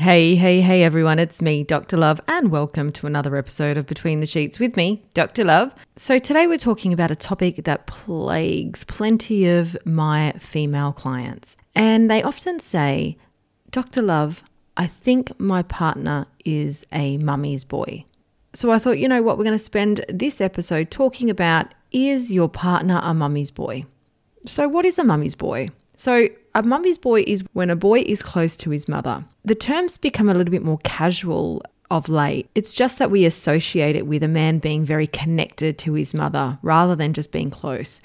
[0.00, 1.18] Hey, hey, hey, everyone.
[1.18, 1.98] It's me, Dr.
[1.98, 5.44] Lurve, and welcome to another episode of Between the Sheets with me, Dr.
[5.44, 5.72] Lurve.
[5.94, 11.54] So, today we're talking about a topic that plagues plenty of my female clients.
[11.74, 13.18] And they often say,
[13.72, 14.00] Dr.
[14.00, 14.38] Lurve,
[14.78, 18.06] I think my partner is a mummy's boy.
[18.54, 22.32] So, I thought, you know what, we're going to spend this episode talking about is
[22.32, 23.84] your partner a mummy's boy?
[24.46, 25.68] So, what is a mummy's boy?
[25.98, 29.24] So, a mummy's boy is when a boy is close to his mother.
[29.44, 32.48] The terms become a little bit more casual of late.
[32.54, 36.58] It's just that we associate it with a man being very connected to his mother
[36.62, 38.00] rather than just being close.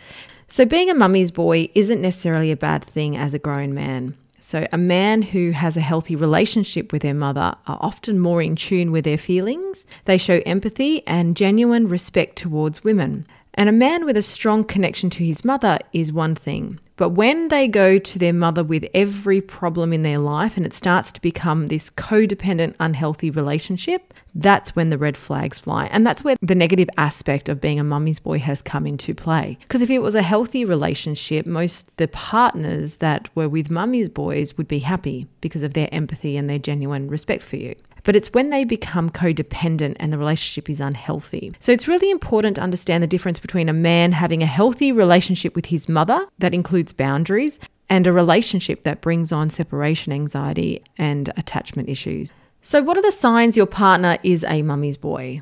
[0.48, 4.16] So, being a mummy's boy isn't necessarily a bad thing as a grown man.
[4.40, 8.56] So, a man who has a healthy relationship with their mother are often more in
[8.56, 9.86] tune with their feelings.
[10.06, 13.26] They show empathy and genuine respect towards women.
[13.56, 16.80] And a man with a strong connection to his mother is one thing.
[16.98, 20.74] But when they go to their mother with every problem in their life and it
[20.74, 25.88] starts to become this codependent, unhealthy relationship, that's when the red flags fly.
[25.88, 29.58] And that's where the negative aspect of being a mummy's boy has come into play.
[29.62, 34.58] Because if it was a healthy relationship, most the partners that were with mummy's boys
[34.58, 38.32] would be happy because of their empathy and their genuine respect for you but it's
[38.32, 41.52] when they become codependent and the relationship is unhealthy.
[41.60, 45.56] So it's really important to understand the difference between a man having a healthy relationship
[45.56, 51.32] with his mother that includes boundaries and a relationship that brings on separation anxiety and
[51.36, 52.32] attachment issues.
[52.62, 55.42] So, what are the signs your partner is a mummy's boy?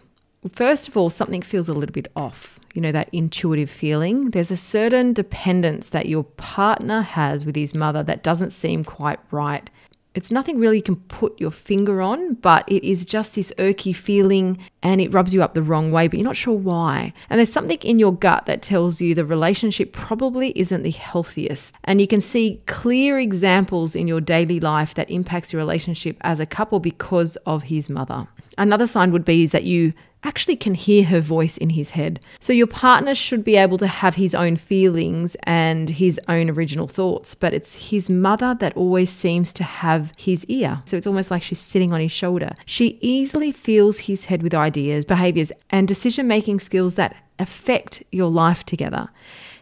[0.52, 2.60] First of all, something feels a little bit off.
[2.74, 4.32] You know, that intuitive feeling.
[4.32, 9.20] There's a certain dependence that your partner has with his mother that doesn't seem quite
[9.32, 9.70] right
[10.16, 13.96] it's nothing really you can put your finger on, but it is just this irky
[13.96, 17.14] feeling and it rubs you up the wrong way, but you're not sure why.
[17.30, 21.74] And there's something in your gut that tells you the relationship probably isn't the healthiest.
[21.86, 26.40] And you can see clear examples in your daily life that impacts your relationship as
[26.40, 28.28] a couple because of his mother.
[28.58, 32.20] Another sign would be is that you actually can hear her voice in his head.
[32.40, 36.88] So your partner should be able to have his own feelings and his own original
[36.88, 40.82] thoughts, but it's his mother that always seems to have his ear.
[40.86, 42.54] So it's almost like she's sitting on his shoulder.
[42.66, 48.30] She easily fills his head with ideas, behaviors, and decision making skills that affect your
[48.30, 49.10] life together.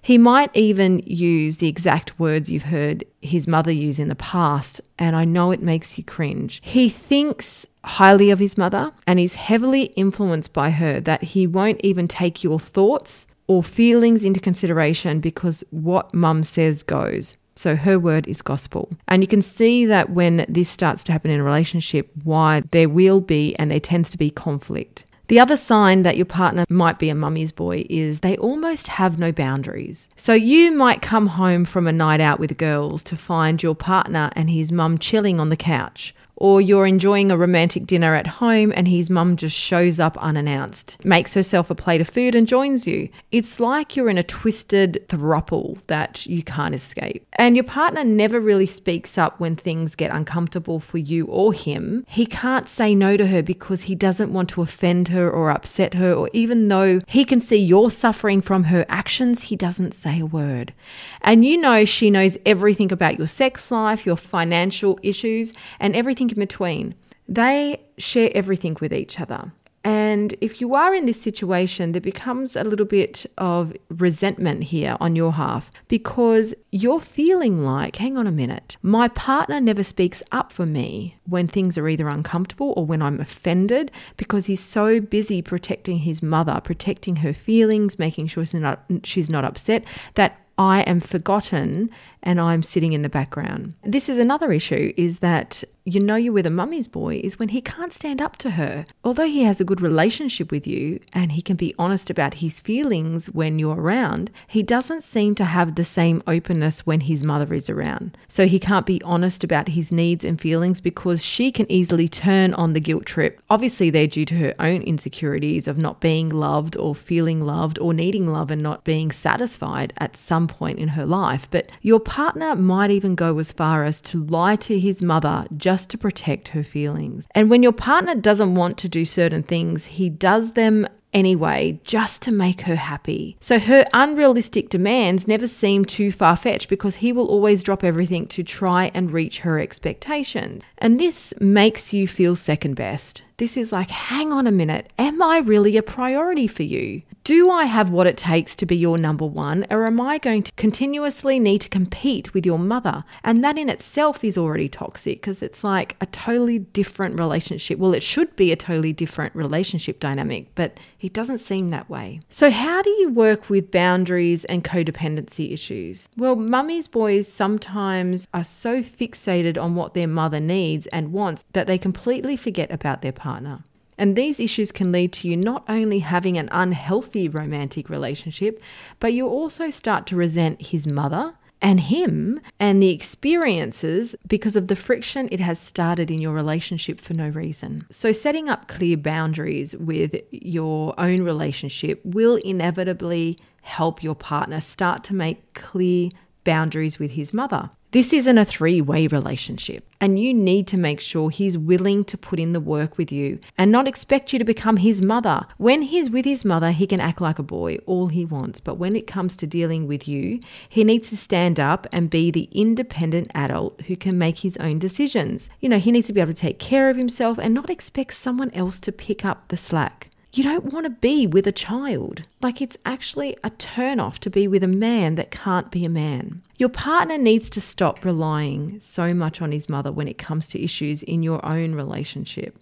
[0.03, 4.81] He might even use the exact words you've heard his mother use in the past,
[4.97, 6.59] and I know it makes you cringe.
[6.63, 11.81] He thinks highly of his mother and is heavily influenced by her that he won't
[11.83, 17.37] even take your thoughts or feelings into consideration because what mum says goes.
[17.55, 18.89] So her word is gospel.
[19.07, 22.89] And you can see that when this starts to happen in a relationship, why there
[22.89, 25.05] will be and there tends to be conflict.
[25.27, 29.17] The other sign that your partner might be a mummy's boy is they almost have
[29.17, 30.09] no boundaries.
[30.17, 34.29] So you might come home from a night out with girls to find your partner
[34.35, 38.73] and his mum chilling on the couch or you're enjoying a romantic dinner at home
[38.75, 42.87] and his mum just shows up unannounced, makes herself a plate of food and joins
[42.87, 43.07] you.
[43.31, 47.27] It's like you're in a twisted thruple that you can't escape.
[47.33, 52.07] And your partner never really speaks up when things get uncomfortable for you or him.
[52.07, 55.93] He can't say no to her because he doesn't want to offend her or upset
[55.93, 60.19] her, or even though he can see you're suffering from her actions, he doesn't say
[60.19, 60.73] a word.
[61.21, 66.30] And you know she knows everything about your sex life, your financial issues, and everything
[66.31, 66.95] in between.
[67.27, 69.51] They share everything with each other.
[69.83, 74.95] And if you are in this situation, there becomes a little bit of resentment here
[74.99, 80.21] on your half because you're feeling like, hang on a minute, my partner never speaks
[80.31, 84.99] up for me when things are either uncomfortable or when I'm offended because he's so
[84.99, 89.83] busy protecting his mother, protecting her feelings, making sure she's not, she's not upset,
[90.13, 91.89] that I am forgotten
[92.23, 93.75] and I'm sitting in the background.
[93.83, 97.49] This is another issue is that you know you're with a mummy's boy is when
[97.49, 98.85] he can't stand up to her.
[99.03, 102.59] Although he has a good relationship with you and he can be honest about his
[102.59, 107.53] feelings when you're around, he doesn't seem to have the same openness when his mother
[107.55, 108.15] is around.
[108.27, 112.53] So he can't be honest about his needs and feelings because she can easily turn
[112.53, 113.41] on the guilt trip.
[113.49, 117.93] Obviously, they're due to her own insecurities of not being loved or feeling loved or
[117.93, 121.47] needing love and not being satisfied at some point in her life.
[121.49, 125.89] But your partner might even go as far as to lie to his mother just
[125.89, 127.25] to protect her feelings.
[127.33, 132.21] And when your partner doesn't want to do certain things, he does them anyway just
[132.23, 133.37] to make her happy.
[133.39, 138.27] So her unrealistic demands never seem too far fetched because he will always drop everything
[138.27, 140.63] to try and reach her expectations.
[140.79, 143.23] And this makes you feel second best.
[143.37, 147.03] This is like, hang on a minute, am I really a priority for you?
[147.23, 150.41] Do I have what it takes to be your number one, or am I going
[150.41, 153.03] to continuously need to compete with your mother?
[153.23, 157.77] And that in itself is already toxic because it's like a totally different relationship.
[157.77, 162.21] Well, it should be a totally different relationship dynamic, but it doesn't seem that way.
[162.31, 166.09] So, how do you work with boundaries and codependency issues?
[166.17, 171.67] Well, mummies' boys sometimes are so fixated on what their mother needs and wants that
[171.67, 173.63] they completely forget about their partner.
[174.01, 178.59] And these issues can lead to you not only having an unhealthy romantic relationship,
[178.99, 184.69] but you also start to resent his mother and him and the experiences because of
[184.69, 187.85] the friction it has started in your relationship for no reason.
[187.91, 195.03] So, setting up clear boundaries with your own relationship will inevitably help your partner start
[195.03, 196.09] to make clear
[196.43, 197.69] boundaries with his mother.
[197.91, 202.17] This isn't a three way relationship, and you need to make sure he's willing to
[202.17, 205.45] put in the work with you and not expect you to become his mother.
[205.57, 208.75] When he's with his mother, he can act like a boy all he wants, but
[208.75, 210.39] when it comes to dealing with you,
[210.69, 214.79] he needs to stand up and be the independent adult who can make his own
[214.79, 215.49] decisions.
[215.59, 218.13] You know, he needs to be able to take care of himself and not expect
[218.13, 220.10] someone else to pick up the slack.
[220.33, 222.21] You don't want to be with a child.
[222.41, 225.89] Like it's actually a turn off to be with a man that can't be a
[225.89, 226.41] man.
[226.57, 230.63] Your partner needs to stop relying so much on his mother when it comes to
[230.63, 232.57] issues in your own relationship.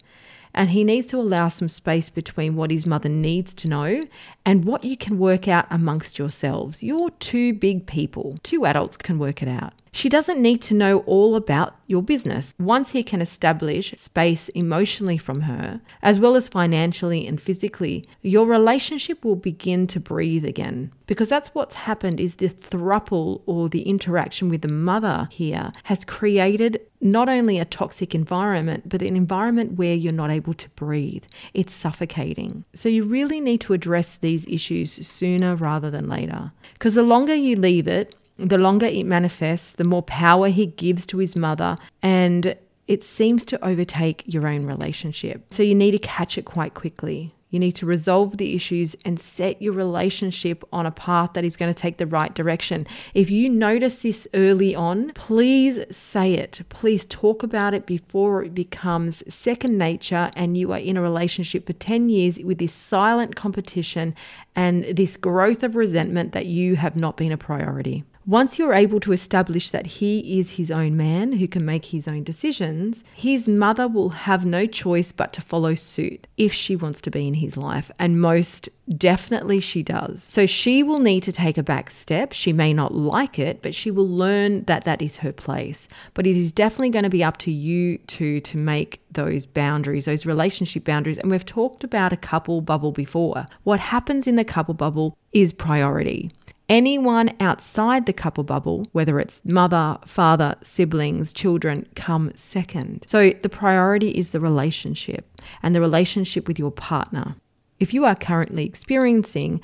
[0.52, 4.02] And he needs to allow some space between what his mother needs to know
[4.44, 6.82] and what you can work out amongst yourselves.
[6.82, 9.74] You're two big people, two adults can work it out.
[9.92, 12.54] She doesn't need to know all about your business.
[12.58, 18.46] Once he can establish space emotionally from her, as well as financially and physically, your
[18.46, 20.92] relationship will begin to breathe again.
[21.06, 26.04] Because that's what's happened is the thruple or the interaction with the mother here has
[26.04, 31.24] created not only a toxic environment, but an environment where you're not able to breathe.
[31.54, 32.64] It's suffocating.
[32.74, 36.52] So you really need to address these issues sooner rather than later.
[36.74, 38.14] Because the longer you leave it,
[38.48, 42.56] the longer it manifests, the more power he gives to his mother, and
[42.86, 45.44] it seems to overtake your own relationship.
[45.52, 47.32] So you need to catch it quite quickly.
[47.50, 51.56] You need to resolve the issues and set your relationship on a path that is
[51.56, 52.86] going to take the right direction.
[53.12, 56.62] If you notice this early on, please say it.
[56.68, 61.66] Please talk about it before it becomes second nature and you are in a relationship
[61.66, 64.14] for 10 years with this silent competition
[64.54, 68.04] and this growth of resentment that you have not been a priority.
[68.26, 72.06] Once you're able to establish that he is his own man who can make his
[72.06, 77.00] own decisions, his mother will have no choice but to follow suit if she wants
[77.00, 77.90] to be in his life.
[77.98, 80.22] And most definitely she does.
[80.22, 82.32] So she will need to take a back step.
[82.32, 85.88] She may not like it, but she will learn that that is her place.
[86.12, 90.04] But it is definitely going to be up to you two to make those boundaries,
[90.04, 91.18] those relationship boundaries.
[91.18, 93.46] And we've talked about a couple bubble before.
[93.64, 96.30] What happens in the couple bubble is priority.
[96.70, 103.04] Anyone outside the couple bubble, whether it's mother, father, siblings, children, come second.
[103.08, 105.28] So the priority is the relationship
[105.64, 107.34] and the relationship with your partner.
[107.80, 109.60] If you are currently experiencing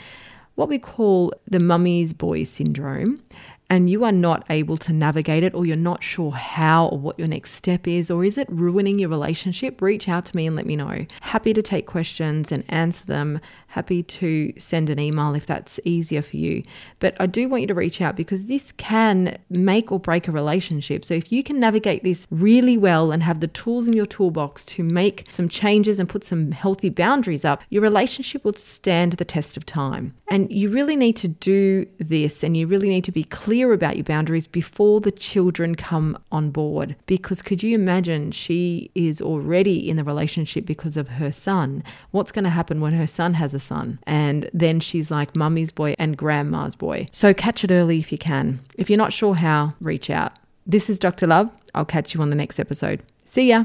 [0.57, 3.23] what we call the mummy's boy syndrome,
[3.69, 7.19] and you are not able to navigate it, or you're not sure how or what
[7.19, 10.55] your next step is, or is it ruining your relationship, reach out to me and
[10.55, 11.07] let me know.
[11.21, 13.41] Happy to take questions and answer them.
[13.69, 16.63] Happy to send an email if that's easier for you.
[16.99, 20.33] But I do want you to reach out because this can make or break a
[20.33, 21.05] relationship.
[21.05, 24.65] So if you can navigate this really well and have the tools in your toolbox
[24.67, 29.25] to make some changes and put some healthy boundaries up, your relationship will stand the
[29.25, 30.15] test of time.
[30.29, 33.73] And you really need to do this and you really need to be clear clear
[33.73, 36.95] about your boundaries before the children come on board.
[37.07, 41.83] Because could you imagine she is already in the relationship because of her son?
[42.11, 43.99] What's going to happen when her son has a son?
[44.07, 47.09] And then she's like mummy's boy and grandma's boy.
[47.13, 48.61] So catch it early if you can.
[48.77, 50.33] If you're not sure how, reach out.
[50.67, 51.27] This is Dr.
[51.27, 51.51] Lurve.
[51.75, 53.03] I'll catch you on the next episode.
[53.25, 53.65] See ya.